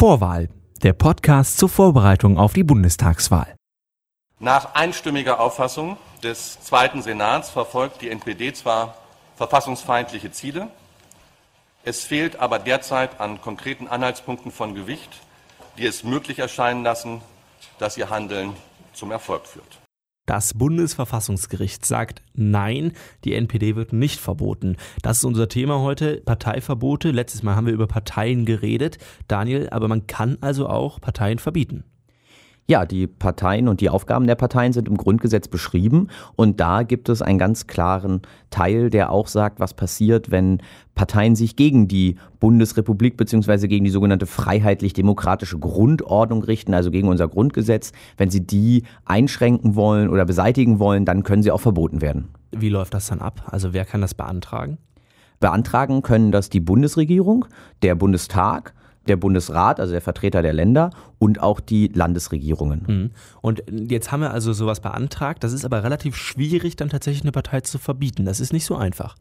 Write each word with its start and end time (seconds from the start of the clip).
Vorwahl, 0.00 0.48
der 0.82 0.94
Podcast 0.94 1.58
zur 1.58 1.68
Vorbereitung 1.68 2.38
auf 2.38 2.54
die 2.54 2.64
Bundestagswahl. 2.64 3.54
Nach 4.38 4.74
einstimmiger 4.74 5.40
Auffassung 5.40 5.98
des 6.22 6.58
Zweiten 6.62 7.02
Senats 7.02 7.50
verfolgt 7.50 8.00
die 8.00 8.08
NPD 8.08 8.54
zwar 8.54 8.94
verfassungsfeindliche 9.36 10.32
Ziele, 10.32 10.68
es 11.84 12.02
fehlt 12.02 12.36
aber 12.36 12.58
derzeit 12.58 13.20
an 13.20 13.42
konkreten 13.42 13.88
Anhaltspunkten 13.88 14.52
von 14.52 14.74
Gewicht, 14.74 15.10
die 15.76 15.84
es 15.84 16.02
möglich 16.02 16.38
erscheinen 16.38 16.82
lassen, 16.82 17.20
dass 17.78 17.98
ihr 17.98 18.08
Handeln 18.08 18.56
zum 18.94 19.10
Erfolg 19.10 19.46
führt. 19.46 19.80
Das 20.26 20.54
Bundesverfassungsgericht 20.54 21.84
sagt 21.84 22.22
Nein, 22.34 22.92
die 23.24 23.34
NPD 23.34 23.74
wird 23.74 23.92
nicht 23.92 24.20
verboten. 24.20 24.76
Das 25.02 25.18
ist 25.18 25.24
unser 25.24 25.48
Thema 25.48 25.80
heute, 25.80 26.22
Parteiverbote. 26.24 27.10
Letztes 27.10 27.42
Mal 27.42 27.56
haben 27.56 27.66
wir 27.66 27.72
über 27.72 27.88
Parteien 27.88 28.44
geredet. 28.44 28.98
Daniel, 29.26 29.68
aber 29.70 29.88
man 29.88 30.06
kann 30.06 30.38
also 30.40 30.68
auch 30.68 31.00
Parteien 31.00 31.38
verbieten. 31.38 31.84
Ja, 32.70 32.86
die 32.86 33.08
Parteien 33.08 33.66
und 33.66 33.80
die 33.80 33.90
Aufgaben 33.90 34.28
der 34.28 34.36
Parteien 34.36 34.72
sind 34.72 34.86
im 34.86 34.96
Grundgesetz 34.96 35.48
beschrieben 35.48 36.06
und 36.36 36.60
da 36.60 36.84
gibt 36.84 37.08
es 37.08 37.20
einen 37.20 37.40
ganz 37.40 37.66
klaren 37.66 38.22
Teil, 38.50 38.90
der 38.90 39.10
auch 39.10 39.26
sagt, 39.26 39.58
was 39.58 39.74
passiert, 39.74 40.30
wenn 40.30 40.62
Parteien 40.94 41.34
sich 41.34 41.56
gegen 41.56 41.88
die 41.88 42.14
Bundesrepublik 42.38 43.16
bzw. 43.16 43.66
gegen 43.66 43.84
die 43.84 43.90
sogenannte 43.90 44.26
freiheitlich-demokratische 44.26 45.58
Grundordnung 45.58 46.44
richten, 46.44 46.72
also 46.72 46.92
gegen 46.92 47.08
unser 47.08 47.26
Grundgesetz. 47.26 47.90
Wenn 48.16 48.30
sie 48.30 48.46
die 48.46 48.84
einschränken 49.04 49.74
wollen 49.74 50.08
oder 50.08 50.24
beseitigen 50.24 50.78
wollen, 50.78 51.04
dann 51.04 51.24
können 51.24 51.42
sie 51.42 51.50
auch 51.50 51.60
verboten 51.60 52.00
werden. 52.00 52.28
Wie 52.52 52.68
läuft 52.68 52.94
das 52.94 53.08
dann 53.08 53.20
ab? 53.20 53.42
Also 53.46 53.72
wer 53.72 53.84
kann 53.84 54.00
das 54.00 54.14
beantragen? 54.14 54.78
Beantragen 55.40 56.02
können 56.02 56.30
das 56.30 56.50
die 56.50 56.60
Bundesregierung, 56.60 57.46
der 57.82 57.96
Bundestag, 57.96 58.74
der 59.08 59.16
Bundesrat, 59.16 59.80
also 59.80 59.92
der 59.92 60.00
Vertreter 60.00 60.42
der 60.42 60.52
Länder 60.52 60.90
und 61.18 61.40
auch 61.40 61.60
die 61.60 61.88
Landesregierungen. 61.88 62.84
Mhm. 62.86 63.10
Und 63.40 63.62
jetzt 63.70 64.12
haben 64.12 64.20
wir 64.20 64.30
also 64.30 64.52
sowas 64.52 64.80
beantragt. 64.80 65.42
Das 65.42 65.52
ist 65.52 65.64
aber 65.64 65.82
relativ 65.84 66.16
schwierig, 66.16 66.76
dann 66.76 66.88
tatsächlich 66.90 67.22
eine 67.22 67.32
Partei 67.32 67.60
zu 67.60 67.78
verbieten. 67.78 68.24
Das 68.24 68.40
ist 68.40 68.52
nicht 68.52 68.64
so 68.64 68.76
einfach. 68.76 69.16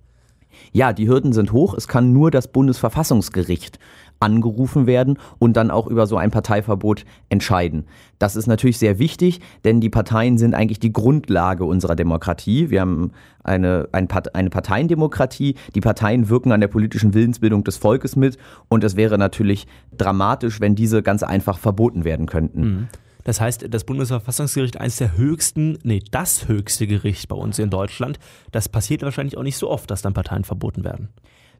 Ja, 0.71 0.93
die 0.93 1.07
Hürden 1.07 1.33
sind 1.33 1.52
hoch. 1.52 1.73
Es 1.73 1.88
kann 1.88 2.13
nur 2.13 2.31
das 2.31 2.47
Bundesverfassungsgericht 2.47 3.79
angerufen 4.19 4.85
werden 4.85 5.17
und 5.38 5.55
dann 5.55 5.71
auch 5.71 5.88
über 5.88 6.05
so 6.05 6.17
ein 6.17 6.31
Parteiverbot 6.31 7.05
entscheiden. 7.29 7.85
Das 8.17 8.35
ist 8.35 8.47
natürlich 8.47 8.77
sehr 8.77 8.99
wichtig, 8.99 9.39
denn 9.63 9.80
die 9.80 9.89
Parteien 9.89 10.37
sind 10.37 10.53
eigentlich 10.53 10.80
die 10.80 10.91
Grundlage 10.91 11.63
unserer 11.63 11.95
Demokratie. 11.95 12.69
Wir 12.69 12.81
haben 12.81 13.11
eine, 13.43 13.87
eine 13.91 14.49
Parteiendemokratie. 14.49 15.55
Die 15.73 15.81
Parteien 15.81 16.30
wirken 16.30 16.52
an 16.52 16.59
der 16.59 16.67
politischen 16.67 17.13
Willensbildung 17.13 17.63
des 17.63 17.77
Volkes 17.77 18.15
mit 18.15 18.37
und 18.67 18.83
es 18.83 18.95
wäre 18.95 19.17
natürlich 19.17 19.67
dramatisch, 19.97 20.59
wenn 20.59 20.75
diese 20.75 21.02
ganz 21.02 21.23
einfach 21.23 21.57
verboten 21.57 22.03
werden 22.03 22.25
könnten. 22.25 22.61
Mhm. 22.61 22.87
Das 23.23 23.41
heißt, 23.41 23.65
das 23.69 23.83
Bundesverfassungsgericht, 23.83 24.79
eines 24.79 24.97
der 24.97 25.17
höchsten, 25.17 25.77
nee, 25.83 26.01
das 26.11 26.47
höchste 26.47 26.87
Gericht 26.87 27.27
bei 27.27 27.35
uns 27.35 27.59
in 27.59 27.69
Deutschland, 27.69 28.19
das 28.51 28.69
passiert 28.69 29.01
wahrscheinlich 29.01 29.37
auch 29.37 29.43
nicht 29.43 29.57
so 29.57 29.69
oft, 29.69 29.91
dass 29.91 30.01
dann 30.01 30.13
Parteien 30.13 30.43
verboten 30.43 30.83
werden. 30.83 31.09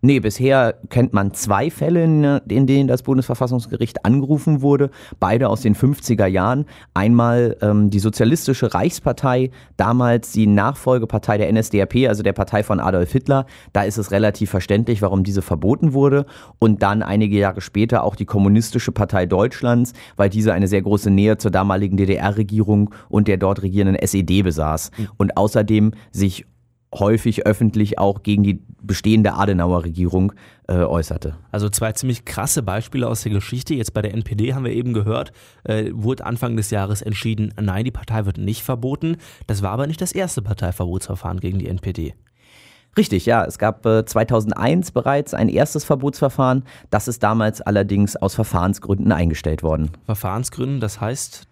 Nee, 0.02 0.22
bisher 0.22 0.76
kennt 0.90 1.14
man 1.14 1.34
zwei 1.34 1.70
Fälle, 1.70 2.04
in 2.04 2.68
denen 2.68 2.88
das 2.88 3.04
Bundesverfassungsgericht 3.04 4.06
angerufen 4.06 4.62
wurde, 4.62 4.92
beide 5.20 5.50
aus 5.50 5.62
den 5.62 5.76
50er 5.76 6.26
Jahren. 6.26 6.66
Einmal 6.94 7.58
ähm, 7.62 7.90
die 7.90 8.00
Sozialistische 8.00 8.74
Reichspartei, 8.74 9.52
damals 9.76 10.32
die 10.32 10.48
Nachfolgepartei 10.48 11.38
der 11.38 11.52
NSDAP, 11.52 12.08
also 12.08 12.24
der 12.24 12.34
Partei 12.34 12.64
von 12.64 12.80
Adolf 12.80 13.12
Hitler. 13.12 13.46
Da 13.74 13.84
ist 13.84 13.98
es 13.98 14.12
relativ 14.12 14.50
verständlich, 14.50 15.02
warum 15.02 15.24
diese 15.24 15.42
verboten 15.42 15.94
wurde. 15.94 16.26
Und 16.60 16.82
dann 16.82 17.04
einige 17.04 17.38
Jahre 17.38 17.60
später 17.60 18.04
auch 18.04 18.16
die 18.16 18.26
Kommunistische 18.26 18.94
Partei 18.94 19.26
Deutschlands, 19.26 19.94
weil 20.16 20.30
diese 20.30 20.54
eine 20.54 20.68
sehr 20.68 20.82
große 20.82 21.10
Nähe 21.12 21.38
zur 21.38 21.52
damaligen 21.52 21.98
DDR-Regierung 21.98 22.94
und 23.10 23.28
der 23.28 23.38
dort 23.38 23.62
regierenden 23.64 23.96
SED 23.98 24.44
besaß. 24.44 24.92
Mhm. 24.98 25.08
Und 25.18 25.38
außerdem 25.38 25.92
sich 26.12 26.46
häufig 26.94 27.46
öffentlich 27.46 28.00
auch 28.00 28.24
gegen 28.24 28.44
die 28.44 28.62
bestehende 28.82 29.34
Adenauer-Regierung 29.34 30.34
äh, 30.68 30.78
äußerte. 30.78 31.36
Also 31.52 31.70
zwei 31.70 31.92
ziemlich 31.92 32.26
krasse 32.26 32.64
Beispiele 32.64 33.08
aus 33.08 33.22
der 33.22 33.32
Geschichte. 33.32 33.76
Jetzt 33.76 33.94
bei 33.94 34.02
der 34.02 34.14
NPD 34.14 34.54
haben 34.54 34.66
wir 34.66 34.74
eben 34.74 34.94
gehört, 34.94 35.32
äh, 35.64 35.92
wurde 35.94 36.26
Anfang 36.26 36.58
des 36.58 36.72
Jahres 36.72 37.02
entschieden, 37.02 37.54
nein, 37.60 37.86
die 37.86 37.92
Partei 37.92 38.26
wird 38.26 38.38
nicht 38.38 38.64
verboten. 38.64 39.18
Das 39.48 39.62
war 39.62 39.72
aber 39.72 39.88
nicht 39.88 40.02
das 40.02 40.12
erste 40.12 40.42
Parteiverbotsverfahren 40.42 41.40
gegen 41.40 41.60
die 41.60 41.68
NPD. 41.68 42.16
Richtig, 42.98 43.26
ja. 43.26 43.46
Es 43.46 43.60
gab 43.60 43.86
äh, 43.86 44.04
2001 44.04 44.92
bereits 44.92 45.34
ein 45.34 45.50
erstes 45.50 45.86
Verbotsverfahren. 45.86 46.64
Das 46.90 47.08
ist 47.08 47.22
damals 47.22 47.62
allerdings 47.62 48.16
aus 48.16 48.34
Verfahrensgründen 48.34 49.12
eingestellt 49.12 49.62
worden. 49.62 49.92
Verfahrensgründen, 50.06 50.80
das 50.80 51.00
heißt, 51.00 51.48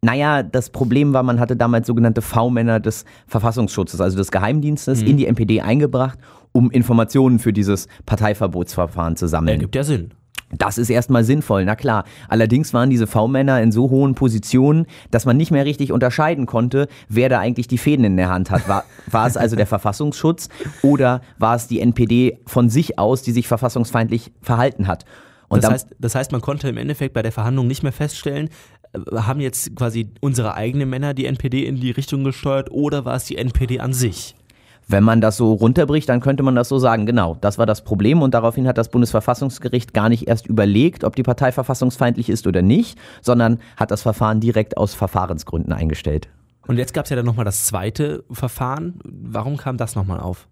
naja, 0.00 0.42
das 0.42 0.70
Problem 0.70 1.12
war, 1.12 1.22
man 1.22 1.40
hatte 1.40 1.56
damals 1.56 1.86
sogenannte 1.86 2.22
V-Männer 2.22 2.80
des 2.80 3.04
Verfassungsschutzes, 3.26 4.00
also 4.00 4.16
des 4.16 4.30
Geheimdienstes, 4.30 5.02
mhm. 5.02 5.08
in 5.08 5.16
die 5.16 5.26
NPD 5.26 5.60
eingebracht, 5.60 6.18
um 6.52 6.70
Informationen 6.70 7.38
für 7.38 7.52
dieses 7.52 7.88
Parteiverbotsverfahren 8.06 9.16
zu 9.16 9.26
sammeln. 9.26 9.54
Ergibt 9.54 9.74
ja 9.74 9.82
Sinn. 9.82 10.12
Das 10.50 10.78
ist 10.78 10.88
erstmal 10.88 11.24
sinnvoll, 11.24 11.64
na 11.66 11.76
klar. 11.76 12.04
Allerdings 12.28 12.72
waren 12.72 12.88
diese 12.88 13.06
V-Männer 13.06 13.60
in 13.60 13.70
so 13.70 13.90
hohen 13.90 14.14
Positionen, 14.14 14.86
dass 15.10 15.26
man 15.26 15.36
nicht 15.36 15.50
mehr 15.50 15.66
richtig 15.66 15.92
unterscheiden 15.92 16.46
konnte, 16.46 16.88
wer 17.08 17.28
da 17.28 17.38
eigentlich 17.38 17.68
die 17.68 17.76
Fäden 17.76 18.04
in 18.04 18.16
der 18.16 18.30
Hand 18.30 18.50
hat. 18.50 18.66
War, 18.66 18.84
war 19.10 19.26
es 19.26 19.36
also 19.36 19.56
der 19.56 19.66
Verfassungsschutz 19.66 20.48
oder 20.82 21.20
war 21.38 21.56
es 21.56 21.66
die 21.66 21.80
NPD 21.80 22.38
von 22.46 22.70
sich 22.70 22.98
aus, 22.98 23.22
die 23.22 23.32
sich 23.32 23.46
verfassungsfeindlich 23.46 24.32
verhalten 24.40 24.86
hat? 24.86 25.04
Und 25.48 25.64
das, 25.64 25.70
heißt, 25.70 25.88
das 25.98 26.14
heißt, 26.14 26.32
man 26.32 26.40
konnte 26.40 26.68
im 26.68 26.76
Endeffekt 26.76 27.14
bei 27.14 27.22
der 27.22 27.32
Verhandlung 27.32 27.66
nicht 27.66 27.82
mehr 27.82 27.92
feststellen, 27.92 28.50
haben 29.14 29.40
jetzt 29.40 29.76
quasi 29.76 30.10
unsere 30.20 30.54
eigenen 30.54 30.88
Männer 30.90 31.14
die 31.14 31.26
NPD 31.26 31.66
in 31.66 31.80
die 31.80 31.90
Richtung 31.90 32.24
gesteuert 32.24 32.70
oder 32.70 33.04
war 33.04 33.16
es 33.16 33.24
die 33.24 33.36
NPD 33.36 33.80
an 33.80 33.92
sich? 33.92 34.34
Wenn 34.90 35.04
man 35.04 35.20
das 35.20 35.36
so 35.36 35.52
runterbricht, 35.52 36.08
dann 36.08 36.20
könnte 36.20 36.42
man 36.42 36.54
das 36.54 36.70
so 36.70 36.78
sagen. 36.78 37.04
Genau, 37.04 37.36
das 37.42 37.58
war 37.58 37.66
das 37.66 37.84
Problem 37.84 38.22
und 38.22 38.32
daraufhin 38.32 38.66
hat 38.66 38.78
das 38.78 38.90
Bundesverfassungsgericht 38.90 39.92
gar 39.92 40.08
nicht 40.08 40.26
erst 40.26 40.46
überlegt, 40.46 41.04
ob 41.04 41.14
die 41.14 41.22
Partei 41.22 41.52
verfassungsfeindlich 41.52 42.30
ist 42.30 42.46
oder 42.46 42.62
nicht, 42.62 42.98
sondern 43.20 43.60
hat 43.76 43.90
das 43.90 44.00
Verfahren 44.00 44.40
direkt 44.40 44.78
aus 44.78 44.94
Verfahrensgründen 44.94 45.74
eingestellt. 45.74 46.30
Und 46.66 46.78
jetzt 46.78 46.94
gab 46.94 47.04
es 47.04 47.10
ja 47.10 47.16
dann 47.16 47.26
nochmal 47.26 47.44
das 47.44 47.66
zweite 47.66 48.24
Verfahren. 48.30 48.98
Warum 49.04 49.58
kam 49.58 49.76
das 49.76 49.94
nochmal 49.94 50.20
auf? 50.20 50.48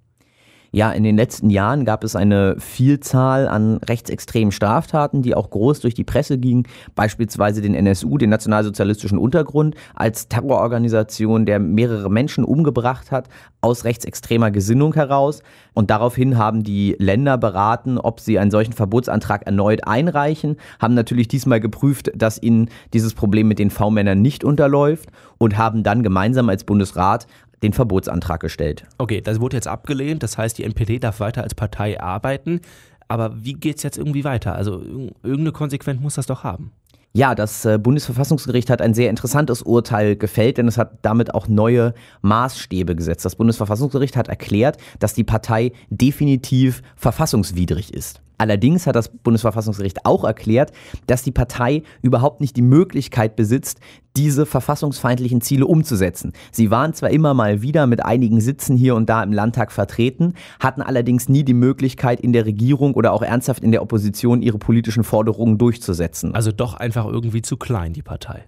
Ja, 0.73 0.91
in 0.91 1.05
den 1.05 1.17
letzten 1.17 1.51
Jahren 1.51 1.85
gab 1.85 2.05
es 2.05 2.17
eine 2.17 2.57
Vielzahl 2.59 3.49
an 3.49 3.79
rechtsextremen 3.79 4.53
Straftaten, 4.53 5.23
die 5.23 5.35
auch 5.35 5.51
groß 5.51 5.81
durch 5.81 5.95
die 5.95 6.05
Presse 6.05 6.39
gingen, 6.39 6.65
beispielsweise 6.95 7.63
den 7.63 7.75
NSU, 7.75 8.19
den 8.19 8.31
Nationalsozialistischen 8.31 9.19
Untergrund, 9.19 9.75
als 9.95 10.29
Terrororganisation, 10.29 11.47
der 11.47 11.61
mehrere 11.61 12.11
Menschen 12.11 12.45
umgebracht 12.45 13.11
hat, 13.11 13.29
aus 13.61 13.85
rechtsextremer 13.85 14.51
Gesinnung 14.51 14.95
heraus. 14.95 15.43
Und 15.75 15.91
daraufhin 15.91 16.39
haben 16.39 16.63
die 16.63 16.97
Länder 16.99 17.39
beraten, 17.39 17.99
ob 17.99 18.21
sie 18.21 18.39
einen 18.39 18.51
solchen 18.51 18.73
Verbotsantrag 18.73 19.47
erneut 19.47 19.87
einreichen, 19.87 20.57
haben 20.81 20.95
natürlich 20.95 21.29
diesmal 21.29 21.61
geprüft, 21.61 22.11
dass 22.15 22.43
ihnen 22.43 22.71
dieses 22.93 23.15
Problem 23.15 23.49
mit 23.49 23.59
den 23.59 23.71
V-Männern 23.71 24.23
nicht 24.23 24.45
unterläuft 24.45 25.11
und 25.39 25.59
haben 25.59 25.83
dann 25.83 26.03
gemeinsam 26.03 26.49
als 26.49 26.65
Bundesrat 26.65 27.27
den 27.67 27.73
Verbotsantrag 27.73 28.41
gestellt. 28.41 28.85
Okay, 28.99 29.21
das 29.21 29.41
wurde 29.41 29.57
jetzt 29.57 29.69
abgelehnt. 29.69 30.23
Das 30.23 30.39
heißt, 30.39 30.57
die 30.59 30.65
NPD 30.65 30.99
darf 30.99 31.21
weiter 31.21 31.43
als 31.43 31.55
Partei 31.55 32.01
arbeiten. 32.01 32.61
Aber 33.09 33.45
wie 33.45 33.55
geht 33.55 33.77
es 33.77 33.83
jetzt 33.83 33.99
irgendwie 33.99 34.25
weiter? 34.25 34.55
Also 34.55 34.81
irgendeine 35.23 35.53
Konsequenz 35.53 36.01
muss 36.01 36.15
das 36.15 36.27
doch 36.27 36.45
haben. 36.45 36.73
Ja, 37.13 37.35
das 37.35 37.65
äh, 37.65 37.79
Bundesverfassungsgericht 37.79 38.69
hat 38.69 38.83
ein 38.83 38.93
sehr 38.93 39.09
interessantes 39.09 39.63
Urteil 39.63 40.17
gefällt, 40.17 40.59
denn 40.59 40.69
es 40.69 40.77
hat 40.77 40.99
damit 41.01 41.35
auch 41.35 41.49
neue 41.49 41.95
Maßstäbe 42.21 42.95
gesetzt. 42.95 43.25
Das 43.25 43.37
Bundesverfassungsgericht 43.37 44.17
hat 44.17 44.29
erklärt, 44.29 44.77
dass 44.99 45.15
die 45.15 45.25
Partei 45.25 45.73
definitiv 45.89 46.83
verfassungswidrig 46.95 47.95
ist. 47.95 48.21
Allerdings 48.39 48.87
hat 48.87 48.97
das 48.97 49.09
Bundesverfassungsgericht 49.09 50.05
auch 50.05 50.25
erklärt, 50.25 50.73
dass 51.07 51.23
die 51.23 51.33
Partei 51.33 51.83
überhaupt 52.03 52.41
nicht 52.41 52.57
die 52.57 52.63
Möglichkeit 52.63 53.37
besitzt, 53.37 53.81
diese 54.17 54.47
verfassungsfeindlichen 54.47 55.41
Ziele 55.41 55.67
umzusetzen. 55.67 56.33
Sie 56.53 56.71
waren 56.71 56.95
zwar 56.95 57.11
immer 57.11 57.35
mal 57.35 57.63
wieder 57.63 57.87
mit 57.87 58.05
einigen 58.05 58.41
Sitzen 58.41 58.77
hier 58.77 58.95
und 58.95 59.09
da 59.09 59.23
im 59.23 59.33
Landtag 59.33 59.73
vertreten, 59.73 60.35
hatten 60.61 60.83
allerdings 60.83 61.29
nie 61.29 61.45
die 61.45 61.55
Möglichkeit, 61.55 62.21
in 62.21 62.33
der 62.33 62.47
Regierung 62.47 62.95
oder 62.95 63.13
auch 63.13 63.23
ernsthaft 63.23 63.63
in 63.63 63.73
der 63.73 63.83
Opposition 63.83 64.43
ihre 64.43 64.59
politischen 64.59 65.05
Forderungen 65.05 65.59
durchzusetzen. 65.59 66.35
Also 66.35 66.53
doch 66.53 66.75
einfach 66.75 67.07
irgendwie 67.07 67.43
zu 67.43 67.57
klein, 67.57 67.93
die 67.93 68.03
Partei. 68.03 68.45